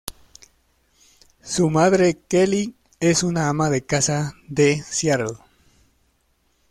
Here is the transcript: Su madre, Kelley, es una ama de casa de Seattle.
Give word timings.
Su 1.43 1.69
madre, 1.69 2.17
Kelley, 2.27 2.73
es 2.99 3.21
una 3.21 3.49
ama 3.49 3.69
de 3.69 3.85
casa 3.85 4.33
de 4.47 4.81
Seattle. 4.81 5.37